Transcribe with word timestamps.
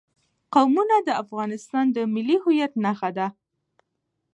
قومونه 0.53 0.95
د 1.07 1.09
افغانستان 1.23 1.85
د 1.95 1.97
ملي 2.13 2.37
هویت 2.43 2.73
نښه 2.83 3.09
ده. 3.17 3.27